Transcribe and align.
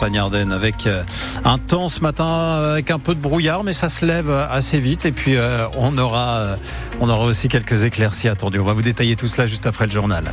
Pagnarden 0.00 0.50
avec 0.50 0.88
euh, 0.88 1.04
un 1.44 1.56
temps 1.56 1.88
ce 1.88 2.00
matin 2.00 2.58
avec 2.72 2.90
un 2.90 2.98
peu 2.98 3.14
de 3.14 3.20
brouillard 3.20 3.62
mais 3.62 3.72
ça 3.72 3.88
se 3.88 4.04
lève 4.04 4.28
assez 4.28 4.80
vite 4.80 5.06
et 5.06 5.12
puis 5.12 5.36
euh, 5.36 5.68
on 5.76 5.96
aura 5.98 6.38
euh, 6.38 6.56
on 7.00 7.08
aura 7.08 7.24
aussi 7.26 7.46
quelques 7.46 7.84
éclaircies 7.84 8.26
attendues. 8.28 8.58
On 8.58 8.64
va 8.64 8.72
vous 8.72 8.82
détailler 8.82 9.14
tout 9.14 9.28
cela 9.28 9.46
juste 9.46 9.66
après 9.66 9.86
le 9.86 9.92
journal. 9.92 10.24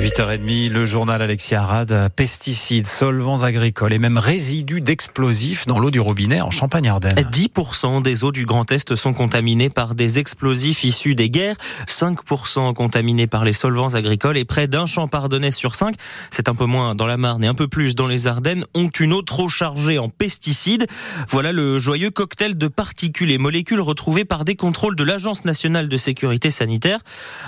8h30, 0.00 0.70
le 0.70 0.84
journal 0.84 1.22
Alexia 1.22 1.62
Arad, 1.62 2.10
pesticides, 2.16 2.88
solvants 2.88 3.44
agricoles 3.44 3.92
et 3.92 4.00
même 4.00 4.18
résidus 4.18 4.80
d'explosifs 4.80 5.66
dans 5.68 5.78
l'eau 5.78 5.92
du 5.92 6.00
robinet 6.00 6.40
en 6.40 6.50
Champagne-Ardenne. 6.50 7.14
10% 7.14 8.02
des 8.02 8.24
eaux 8.24 8.32
du 8.32 8.44
Grand 8.44 8.70
Est 8.72 8.96
sont 8.96 9.12
contaminées 9.12 9.70
par 9.70 9.94
des 9.94 10.18
explosifs 10.18 10.82
issus 10.82 11.14
des 11.14 11.30
guerres, 11.30 11.54
5% 11.86 12.74
contaminés 12.74 13.28
par 13.28 13.44
les 13.44 13.52
solvants 13.52 13.94
agricoles 13.94 14.36
et 14.36 14.44
près 14.44 14.66
d'un 14.66 14.84
champardonnais 14.84 15.52
sur 15.52 15.76
5, 15.76 15.94
c'est 16.28 16.48
un 16.48 16.56
peu 16.56 16.66
moins 16.66 16.96
dans 16.96 17.06
la 17.06 17.16
Marne 17.16 17.44
et 17.44 17.46
un 17.46 17.54
peu 17.54 17.68
plus 17.68 17.94
dans 17.94 18.08
les 18.08 18.26
Ardennes, 18.26 18.66
ont 18.74 18.90
une 18.98 19.12
eau 19.12 19.22
trop 19.22 19.48
chargée 19.48 20.00
en 20.00 20.08
pesticides. 20.08 20.88
Voilà 21.28 21.52
le 21.52 21.78
joyeux 21.78 22.10
cocktail 22.10 22.58
de 22.58 22.66
particules 22.66 23.30
et 23.30 23.38
molécules 23.38 23.80
retrouvées 23.80 24.24
par 24.24 24.44
des 24.44 24.56
contrôles 24.56 24.96
de 24.96 25.04
l'Agence 25.04 25.44
nationale 25.44 25.88
de 25.88 25.96
sécurité 25.96 26.50
sanitaire. 26.50 26.98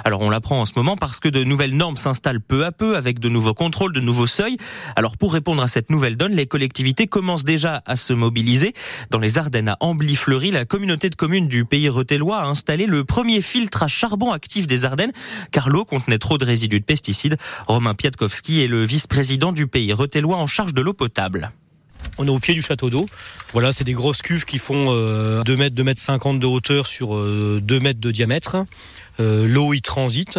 Alors 0.04 0.20
on 0.20 0.30
l'apprend 0.30 0.60
en 0.60 0.64
ce 0.64 0.74
moment 0.76 0.94
parce 0.94 1.18
que 1.18 1.28
de 1.28 1.42
nouvelles 1.42 1.76
normes 1.76 1.96
s'installent 1.96 2.35
peu 2.40 2.64
à 2.64 2.72
peu 2.72 2.96
avec 2.96 3.18
de 3.18 3.28
nouveaux 3.28 3.54
contrôles, 3.54 3.92
de 3.92 4.00
nouveaux 4.00 4.26
seuils. 4.26 4.56
Alors 4.96 5.16
pour 5.16 5.32
répondre 5.32 5.62
à 5.62 5.68
cette 5.68 5.90
nouvelle 5.90 6.16
donne, 6.16 6.32
les 6.32 6.46
collectivités 6.46 7.06
commencent 7.06 7.44
déjà 7.44 7.82
à 7.86 7.96
se 7.96 8.12
mobiliser. 8.12 8.72
Dans 9.10 9.18
les 9.18 9.38
Ardennes 9.38 9.68
à 9.68 9.76
Ambly-Fleury, 9.80 10.50
la 10.50 10.64
communauté 10.64 11.10
de 11.10 11.14
communes 11.14 11.48
du 11.48 11.64
pays 11.64 11.88
retellois 11.88 12.38
a 12.38 12.46
installé 12.46 12.86
le 12.86 13.04
premier 13.04 13.40
filtre 13.40 13.82
à 13.82 13.88
charbon 13.88 14.32
actif 14.32 14.66
des 14.66 14.84
Ardennes 14.84 15.12
car 15.52 15.68
l'eau 15.68 15.84
contenait 15.84 16.18
trop 16.18 16.38
de 16.38 16.44
résidus 16.44 16.80
de 16.80 16.84
pesticides. 16.84 17.36
Romain 17.66 17.94
Piatkowski 17.94 18.60
est 18.60 18.68
le 18.68 18.84
vice-président 18.84 19.52
du 19.52 19.66
pays 19.66 19.92
retellois 19.92 20.36
en 20.36 20.46
charge 20.46 20.74
de 20.74 20.82
l'eau 20.82 20.94
potable. 20.94 21.52
On 22.18 22.26
est 22.26 22.30
au 22.30 22.38
pied 22.38 22.54
du 22.54 22.62
château 22.62 22.88
d'eau. 22.88 23.06
Voilà, 23.52 23.72
c'est 23.72 23.84
des 23.84 23.92
grosses 23.92 24.22
cuves 24.22 24.44
qui 24.44 24.58
font 24.58 24.92
2 25.42 25.56
mètres, 25.56 25.74
2 25.74 25.84
mètres 25.84 26.00
50 26.00 26.38
de 26.38 26.46
hauteur 26.46 26.86
sur 26.86 27.16
2 27.16 27.60
mètres 27.80 28.00
de 28.00 28.10
diamètre. 28.10 28.64
Euh, 29.20 29.46
l'eau 29.46 29.72
y 29.72 29.80
transite 29.80 30.38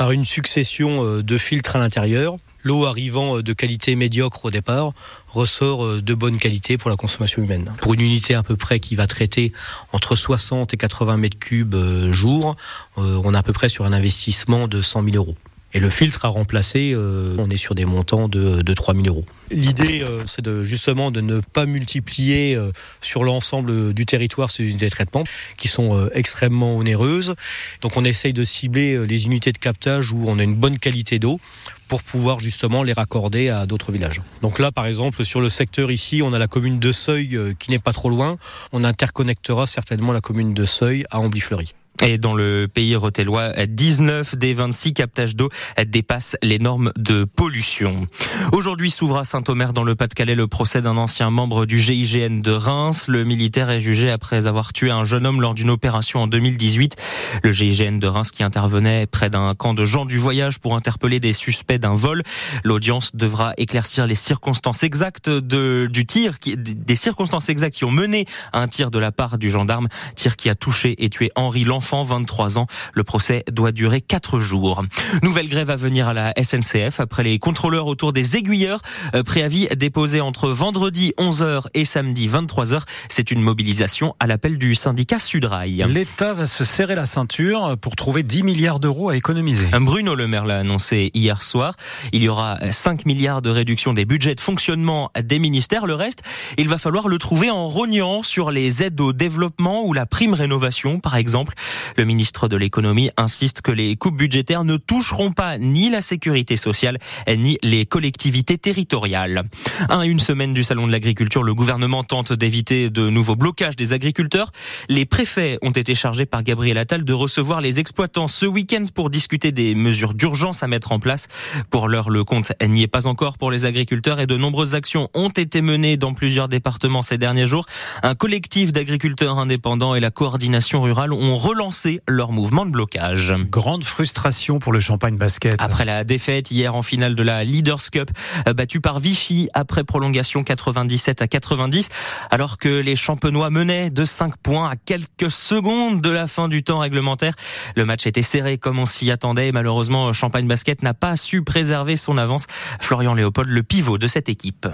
par 0.00 0.12
une 0.12 0.24
succession 0.24 1.04
euh, 1.04 1.22
de 1.22 1.36
filtres 1.36 1.76
à 1.76 1.78
l'intérieur. 1.78 2.38
L'eau 2.62 2.86
arrivant 2.86 3.36
euh, 3.36 3.42
de 3.42 3.52
qualité 3.52 3.96
médiocre 3.96 4.46
au 4.46 4.50
départ 4.50 4.94
ressort 5.28 5.84
euh, 5.84 6.00
de 6.00 6.14
bonne 6.14 6.38
qualité 6.38 6.78
pour 6.78 6.88
la 6.88 6.96
consommation 6.96 7.42
humaine. 7.42 7.70
Pour 7.82 7.92
une 7.92 8.00
unité 8.00 8.32
à 8.34 8.42
peu 8.42 8.56
près 8.56 8.80
qui 8.80 8.96
va 8.96 9.06
traiter 9.06 9.52
entre 9.92 10.16
60 10.16 10.72
et 10.72 10.78
80 10.78 11.18
mètres 11.18 11.38
cubes 11.38 11.76
jour, 12.12 12.56
on 12.96 13.34
est 13.34 13.36
à 13.36 13.42
peu 13.42 13.52
près 13.52 13.68
sur 13.68 13.84
un 13.84 13.92
investissement 13.92 14.68
de 14.68 14.80
100 14.80 15.04
000 15.04 15.16
euros. 15.16 15.36
Et 15.72 15.80
le 15.80 15.90
filtre 15.90 16.24
à 16.24 16.28
remplacer, 16.28 16.96
on 16.96 17.48
est 17.48 17.56
sur 17.56 17.74
des 17.74 17.84
montants 17.84 18.28
de, 18.28 18.62
de 18.62 18.74
3 18.74 18.94
000 18.94 19.06
euros. 19.06 19.24
L'idée, 19.50 20.02
euh, 20.02 20.22
c'est 20.26 20.42
de 20.42 20.62
justement 20.62 21.10
de 21.10 21.20
ne 21.20 21.40
pas 21.40 21.66
multiplier 21.66 22.54
euh, 22.54 22.70
sur 23.00 23.24
l'ensemble 23.24 23.92
du 23.92 24.06
territoire 24.06 24.50
ces 24.50 24.68
unités 24.68 24.86
de 24.86 24.90
traitement 24.90 25.24
qui 25.58 25.66
sont 25.66 25.96
euh, 25.96 26.08
extrêmement 26.14 26.76
onéreuses. 26.76 27.34
Donc, 27.80 27.96
on 27.96 28.04
essaye 28.04 28.32
de 28.32 28.44
cibler 28.44 29.06
les 29.06 29.24
unités 29.26 29.50
de 29.50 29.58
captage 29.58 30.12
où 30.12 30.24
on 30.28 30.38
a 30.38 30.42
une 30.44 30.54
bonne 30.54 30.78
qualité 30.78 31.18
d'eau 31.18 31.40
pour 31.88 32.04
pouvoir 32.04 32.38
justement 32.38 32.84
les 32.84 32.92
raccorder 32.92 33.48
à 33.48 33.66
d'autres 33.66 33.90
villages. 33.90 34.22
Donc 34.42 34.60
là, 34.60 34.70
par 34.70 34.86
exemple, 34.86 35.24
sur 35.24 35.40
le 35.40 35.48
secteur 35.48 35.90
ici, 35.90 36.22
on 36.22 36.32
a 36.32 36.38
la 36.38 36.46
commune 36.46 36.78
de 36.78 36.92
Seuil 36.92 37.36
qui 37.58 37.72
n'est 37.72 37.80
pas 37.80 37.92
trop 37.92 38.10
loin. 38.10 38.36
On 38.72 38.84
interconnectera 38.84 39.66
certainement 39.66 40.12
la 40.12 40.20
commune 40.20 40.54
de 40.54 40.64
Seuil 40.64 41.04
à 41.10 41.18
Ambly-Fleury. 41.18 41.74
Et 42.02 42.16
dans 42.16 42.32
le 42.32 42.66
pays 42.66 42.96
rotellois, 42.96 43.52
19 43.66 44.36
des 44.36 44.54
26 44.54 44.94
captages 44.94 45.36
d'eau 45.36 45.50
dépassent 45.86 46.36
les 46.42 46.58
normes 46.58 46.92
de 46.96 47.24
pollution. 47.24 48.06
Aujourd'hui 48.52 48.90
s'ouvre 48.90 49.18
à 49.18 49.24
Saint-Omer 49.24 49.74
dans 49.74 49.84
le 49.84 49.94
Pas-de-Calais 49.94 50.34
le 50.34 50.46
procès 50.46 50.80
d'un 50.80 50.96
ancien 50.96 51.28
membre 51.28 51.66
du 51.66 51.78
GIGN 51.78 52.40
de 52.40 52.52
Reims. 52.52 53.06
Le 53.08 53.24
militaire 53.24 53.68
est 53.68 53.80
jugé 53.80 54.10
après 54.10 54.46
avoir 54.46 54.72
tué 54.72 54.90
un 54.90 55.04
jeune 55.04 55.26
homme 55.26 55.42
lors 55.42 55.54
d'une 55.54 55.68
opération 55.68 56.22
en 56.22 56.26
2018. 56.26 56.96
Le 57.42 57.52
GIGN 57.52 57.98
de 57.98 58.06
Reims 58.06 58.30
qui 58.30 58.44
intervenait 58.44 59.06
près 59.06 59.28
d'un 59.28 59.54
camp 59.54 59.74
de 59.74 59.84
gens 59.84 60.06
du 60.06 60.16
voyage 60.16 60.58
pour 60.58 60.76
interpeller 60.76 61.20
des 61.20 61.34
suspects 61.34 61.78
d'un 61.78 61.94
vol. 61.94 62.22
L'audience 62.64 63.14
devra 63.14 63.52
éclaircir 63.58 64.06
les 64.06 64.14
circonstances 64.14 64.84
exactes 64.84 65.28
du 65.28 66.06
tir, 66.06 66.38
des 66.46 66.94
circonstances 66.94 67.50
exactes 67.50 67.76
qui 67.76 67.84
ont 67.84 67.90
mené 67.90 68.24
à 68.54 68.60
un 68.60 68.68
tir 68.68 68.90
de 68.90 68.98
la 68.98 69.12
part 69.12 69.36
du 69.36 69.50
gendarme, 69.50 69.88
tir 70.14 70.36
qui 70.36 70.48
a 70.48 70.54
touché 70.54 70.94
et 71.04 71.10
tué 71.10 71.30
Henri 71.36 71.64
L'Enfant 71.64 71.89
23 72.02 72.58
ans. 72.58 72.66
Le 72.94 73.04
procès 73.04 73.44
doit 73.50 73.72
durer 73.72 74.00
4 74.00 74.38
jours. 74.38 74.82
Nouvelle 75.22 75.48
grève 75.48 75.70
à 75.70 75.76
venir 75.76 76.08
à 76.08 76.14
la 76.14 76.32
SNCF 76.40 77.00
après 77.00 77.22
les 77.22 77.38
contrôleurs 77.38 77.86
autour 77.86 78.12
des 78.12 78.36
aiguilleurs. 78.36 78.80
Euh, 79.14 79.22
préavis 79.22 79.68
déposé 79.76 80.20
entre 80.20 80.48
vendredi 80.50 81.12
11h 81.18 81.66
et 81.74 81.84
samedi 81.84 82.28
23h. 82.28 82.82
C'est 83.08 83.30
une 83.30 83.40
mobilisation 83.40 84.14
à 84.20 84.26
l'appel 84.26 84.58
du 84.58 84.74
syndicat 84.74 85.18
Sudrail. 85.18 85.84
L'État 85.88 86.32
va 86.32 86.46
se 86.46 86.64
serrer 86.64 86.94
la 86.94 87.06
ceinture 87.06 87.76
pour 87.80 87.96
trouver 87.96 88.22
10 88.22 88.42
milliards 88.42 88.80
d'euros 88.80 89.10
à 89.10 89.16
économiser. 89.16 89.66
Bruno 89.80 90.14
Le 90.14 90.26
Maire 90.26 90.46
l'a 90.46 90.58
annoncé 90.58 91.10
hier 91.14 91.42
soir. 91.42 91.74
Il 92.12 92.22
y 92.22 92.28
aura 92.28 92.58
5 92.70 93.06
milliards 93.06 93.42
de 93.42 93.50
réduction 93.50 93.92
des 93.92 94.04
budgets 94.04 94.34
de 94.34 94.40
fonctionnement 94.40 95.10
des 95.20 95.38
ministères. 95.38 95.86
Le 95.86 95.94
reste, 95.94 96.22
il 96.58 96.68
va 96.68 96.78
falloir 96.78 97.08
le 97.08 97.18
trouver 97.18 97.50
en 97.50 97.68
rognant 97.68 98.22
sur 98.22 98.50
les 98.50 98.82
aides 98.82 99.00
au 99.00 99.12
développement 99.12 99.84
ou 99.84 99.92
la 99.92 100.06
prime 100.06 100.34
rénovation, 100.34 101.00
par 101.00 101.16
exemple. 101.16 101.54
Le 101.96 102.04
ministre 102.04 102.48
de 102.48 102.56
l'économie 102.56 103.10
insiste 103.16 103.62
que 103.62 103.72
les 103.72 103.96
coupes 103.96 104.16
budgétaires 104.16 104.64
ne 104.64 104.76
toucheront 104.76 105.32
pas 105.32 105.58
ni 105.58 105.90
la 105.90 106.00
sécurité 106.00 106.56
sociale 106.56 106.98
ni 107.36 107.58
les 107.62 107.86
collectivités 107.86 108.58
territoriales. 108.58 109.44
À 109.88 110.04
une 110.04 110.18
semaine 110.18 110.54
du 110.54 110.62
salon 110.62 110.86
de 110.86 110.92
l'agriculture, 110.92 111.42
le 111.42 111.54
gouvernement 111.54 112.04
tente 112.04 112.32
d'éviter 112.32 112.90
de 112.90 113.10
nouveaux 113.10 113.36
blocages 113.36 113.76
des 113.76 113.92
agriculteurs. 113.92 114.52
Les 114.88 115.04
préfets 115.04 115.58
ont 115.62 115.70
été 115.70 115.94
chargés 115.94 116.26
par 116.26 116.42
Gabriel 116.42 116.78
Attal 116.78 117.04
de 117.04 117.12
recevoir 117.12 117.60
les 117.60 117.80
exploitants 117.80 118.26
ce 118.26 118.46
week-end 118.46 118.84
pour 118.94 119.10
discuter 119.10 119.52
des 119.52 119.74
mesures 119.74 120.14
d'urgence 120.14 120.62
à 120.62 120.68
mettre 120.68 120.92
en 120.92 120.98
place. 120.98 121.28
Pour 121.70 121.88
l'heure, 121.88 122.10
le 122.10 122.24
compte 122.24 122.52
n'y 122.66 122.82
est 122.82 122.88
pas 122.88 123.06
encore 123.06 123.38
pour 123.38 123.50
les 123.50 123.64
agriculteurs 123.64 124.20
et 124.20 124.26
de 124.26 124.36
nombreuses 124.36 124.74
actions 124.74 125.08
ont 125.14 125.30
été 125.30 125.62
menées 125.62 125.96
dans 125.96 126.14
plusieurs 126.14 126.48
départements 126.48 127.02
ces 127.02 127.18
derniers 127.18 127.46
jours. 127.46 127.66
Un 128.02 128.14
collectif 128.14 128.72
d'agriculteurs 128.72 129.38
indépendants 129.38 129.94
et 129.94 130.00
la 130.00 130.10
coordination 130.10 130.82
rurale 130.82 131.12
ont 131.12 131.36
relancé 131.36 131.69
leur 132.08 132.32
mouvement 132.32 132.66
de 132.66 132.70
blocage. 132.70 133.32
Grande 133.50 133.84
frustration 133.84 134.58
pour 134.58 134.72
le 134.72 134.80
Champagne 134.80 135.16
Basket. 135.16 135.54
Après 135.58 135.84
la 135.84 136.04
défaite 136.04 136.50
hier 136.50 136.74
en 136.74 136.82
finale 136.82 137.14
de 137.14 137.22
la 137.22 137.44
Leaders 137.44 137.90
Cup, 137.92 138.10
euh, 138.48 138.52
battue 138.52 138.80
par 138.80 138.98
Vichy 138.98 139.48
après 139.54 139.84
prolongation 139.84 140.42
97 140.42 141.22
à 141.22 141.28
90, 141.28 141.88
alors 142.30 142.58
que 142.58 142.68
les 142.68 142.96
champenois 142.96 143.50
menaient 143.50 143.90
de 143.90 144.04
5 144.04 144.36
points 144.38 144.70
à 144.70 144.76
quelques 144.76 145.30
secondes 145.30 146.00
de 146.00 146.10
la 146.10 146.26
fin 146.26 146.48
du 146.48 146.62
temps 146.62 146.80
réglementaire. 146.80 147.34
Le 147.76 147.84
match 147.84 148.06
était 148.06 148.22
serré 148.22 148.58
comme 148.58 148.78
on 148.78 148.86
s'y 148.86 149.10
attendait. 149.10 149.52
Malheureusement, 149.52 150.12
Champagne 150.12 150.48
Basket 150.48 150.82
n'a 150.82 150.94
pas 150.94 151.16
su 151.16 151.42
préserver 151.42 151.96
son 151.96 152.18
avance. 152.18 152.46
Florian 152.80 153.14
Léopold, 153.14 153.48
le 153.48 153.62
pivot 153.62 153.96
de 153.96 154.08
cette 154.08 154.28
équipe. 154.28 154.66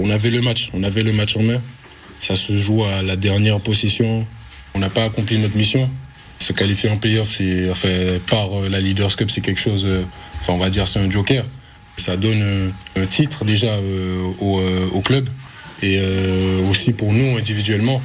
On 0.00 0.10
avait 0.10 0.30
le 0.30 0.42
match, 0.42 0.70
on 0.74 0.82
avait 0.82 1.02
le 1.02 1.12
match 1.12 1.36
en 1.36 1.42
main. 1.42 1.60
Ça 2.20 2.36
se 2.36 2.52
joue 2.52 2.84
à 2.84 3.02
la 3.02 3.16
dernière 3.16 3.60
position. 3.60 4.26
On 4.74 4.78
n'a 4.78 4.90
pas 4.90 5.04
accompli 5.04 5.38
notre 5.38 5.56
mission. 5.56 5.90
Se 6.42 6.52
qualifier 6.52 6.90
en 6.90 6.96
playoff, 6.96 7.30
c'est 7.30 7.70
par 8.28 8.58
euh, 8.58 8.68
la 8.68 8.80
Leaders 8.80 9.14
Cup, 9.14 9.30
c'est 9.30 9.42
quelque 9.42 9.60
chose, 9.60 9.84
euh, 9.86 10.02
on 10.48 10.56
va 10.56 10.70
dire, 10.70 10.88
c'est 10.88 10.98
un 10.98 11.08
joker. 11.08 11.44
Ça 11.98 12.16
donne 12.16 12.42
euh, 12.42 12.70
un 12.96 13.06
titre 13.06 13.44
déjà 13.44 13.78
au, 14.40 15.00
club 15.04 15.28
et 15.82 16.00
aussi 16.68 16.92
pour 16.92 17.12
nous 17.12 17.36
individuellement. 17.36 18.02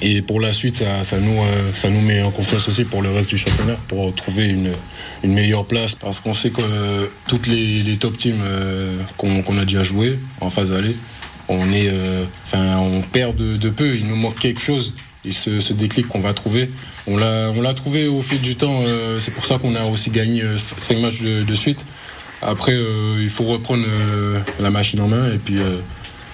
Et 0.00 0.22
pour 0.22 0.40
la 0.40 0.54
suite, 0.54 0.82
ça, 1.02 1.18
nous, 1.18 1.36
ça 1.74 1.90
nous 1.90 2.00
met 2.00 2.22
en 2.22 2.30
confiance 2.30 2.68
aussi 2.68 2.84
pour 2.84 3.02
le 3.02 3.10
reste 3.10 3.30
du 3.30 3.38
championnat, 3.38 3.76
pour 3.88 4.14
trouver 4.14 4.48
une, 4.48 4.72
meilleure 5.30 5.64
place. 5.64 5.94
Parce 5.94 6.20
qu'on 6.20 6.34
sait 6.34 6.50
que 6.50 6.62
toutes 7.26 7.46
les, 7.46 7.96
top 7.98 8.16
teams 8.16 8.42
qu'on 9.16 9.58
a 9.58 9.64
déjà 9.64 9.82
joué 9.82 10.18
en 10.40 10.50
phase 10.50 10.72
aller, 10.72 10.96
on, 11.48 13.02
perd 13.12 13.36
de 13.36 13.70
peu. 13.70 13.96
Il 13.96 14.06
nous 14.06 14.16
manque 14.16 14.38
quelque 14.38 14.60
chose. 14.60 14.94
Et 15.26 15.32
ce, 15.32 15.60
ce 15.60 15.72
déclic 15.72 16.06
qu'on 16.08 16.20
va 16.20 16.34
trouver, 16.34 16.68
on 17.06 17.16
l'a 17.16 17.74
trouvé 17.74 18.06
au 18.08 18.22
fil 18.22 18.40
du 18.40 18.56
temps. 18.56 18.80
Euh, 18.84 19.20
c'est 19.20 19.32
pour 19.32 19.44
ça 19.44 19.58
qu'on 19.58 19.74
a 19.74 19.84
aussi 19.84 20.10
gagné 20.10 20.42
5 20.76 20.94
euh, 20.94 21.00
matchs 21.00 21.20
de, 21.20 21.54
suite. 21.54 21.84
Après, 22.42 22.72
euh, 22.72 23.18
il 23.20 23.30
faut 23.30 23.44
reprendre 23.44 23.84
la 24.60 24.70
machine 24.70 25.00
en 25.00 25.08
main 25.08 25.32
et 25.32 25.38
puis 25.38 25.58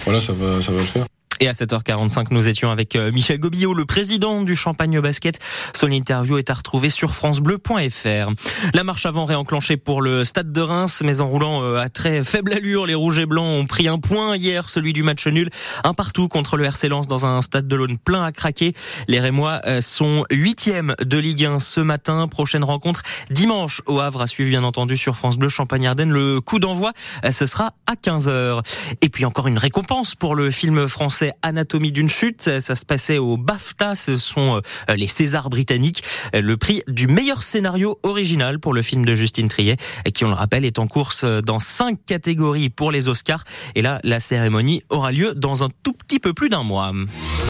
voilà, 0.05 0.21
ça 0.21 0.33
va, 0.33 0.61
ça 0.63 0.73
va 0.73 0.81
le 0.81 0.87
faire. 0.87 1.10
Et 1.43 1.49
à 1.49 1.53
7h45, 1.53 2.27
nous 2.33 2.49
étions 2.49 2.71
avec 2.71 2.97
euh, 2.97 3.11
Michel 3.13 3.39
Gobillot, 3.39 3.73
le 3.73 3.87
président 3.87 4.43
du 4.43 4.55
Champagne 4.55 5.01
Basket. 5.01 5.39
Son 5.75 5.91
interview 5.91 6.37
est 6.37 6.51
à 6.51 6.55
retrouver 6.55 6.91
sur 6.91 7.15
francebleu.fr. 7.15 8.31
La 8.75 8.85
marche 8.85 9.07
avant 9.07 9.25
réenclenchée 9.25 9.79
pour 9.79 10.03
le 10.03 10.25
stade 10.25 10.53
de 10.53 10.61
Reims, 10.61 11.01
mais 11.03 11.23
en 11.23 11.29
roulant 11.29 11.63
euh, 11.63 11.79
à 11.79 11.89
très 11.89 12.25
faible 12.25 12.53
allure, 12.53 12.85
les 12.85 12.95
rouges 12.95 13.19
et 13.19 13.25
blancs 13.25 13.47
ont 13.47 13.65
pris 13.65 13.89
un 13.89 13.99
point 13.99 14.37
hier, 14.37 14.69
celui 14.69 14.93
du 14.93 15.03
match 15.03 15.27
nul, 15.27 15.49
un 15.83 15.95
partout 15.95 16.29
contre 16.29 16.59
le 16.59 16.65
RC 16.67 16.89
Lens 16.89 17.07
dans 17.07 17.25
un 17.25 17.41
stade 17.41 17.67
de 17.67 17.75
l'Aune 17.75 17.97
plein 17.97 18.23
à 18.23 18.33
craquer. 18.33 18.75
Les 19.09 19.19
Rémois 19.19 19.63
euh, 19.65 19.81
sont 19.81 20.27
huitièmes 20.31 20.95
de 21.03 21.17
Ligue 21.17 21.47
1 21.47 21.59
ce 21.59 21.81
matin. 21.81 22.29
Prochaine 22.29 22.65
rencontre 22.65 23.01
dimanche 23.31 23.81
au 23.87 24.01
Havre 24.01 24.21
à 24.21 24.27
suivre 24.27 24.51
bien 24.51 24.63
entendu 24.63 24.99
sur 24.99 25.17
France 25.17 25.39
Bleu 25.39 25.49
Champagne-Ardenne. 25.49 26.11
Le 26.11 26.43
coup 26.43 26.59
d'envoi, 26.59 26.93
ce 27.31 27.47
sera 27.47 27.73
à 27.87 27.95
15h. 27.95 28.63
Et 29.01 29.09
puis 29.09 29.25
encore 29.25 29.47
une 29.47 29.57
récompense 29.57 30.15
pour 30.15 30.35
le 30.35 30.51
film 30.51 30.87
français 30.87 31.30
Anatomie 31.43 31.93
d'une 31.93 32.09
chute. 32.09 32.61
Ça 32.61 32.75
se 32.75 32.85
passait 32.85 33.19
au 33.19 33.37
BAFTA, 33.37 33.95
ce 33.95 34.17
sont 34.17 34.61
euh, 34.91 34.95
les 34.97 35.07
Césars 35.07 35.51
britanniques. 35.51 36.03
Le 36.33 36.57
prix 36.57 36.83
du 36.89 37.07
meilleur 37.07 37.43
scénario 37.43 37.99
original 38.03 38.59
pour 38.59 38.75
le 38.75 38.83
film 38.83 39.05
de 39.05 39.15
Justine 39.15 39.49
Triet, 39.49 39.77
qui 40.15 40.25
on 40.25 40.29
le 40.29 40.35
rappelle 40.35 40.65
est 40.65 40.79
en 40.79 40.87
course 40.87 41.25
dans 41.25 41.59
cinq 41.59 41.99
catégories 42.07 42.71
pour 42.71 42.91
les 42.91 43.09
Oscars. 43.09 43.45
Et 43.75 43.83
là, 43.83 44.01
la 44.05 44.21
cérémonie 44.21 44.83
aura 44.89 45.13
lieu 45.13 45.35
dans 45.35 45.65
un 45.65 45.69
tout 45.83 45.93
petit 45.93 46.19
peu 46.19 46.33
plus 46.33 46.49
d'un 46.49 46.63
mois. 46.63 46.93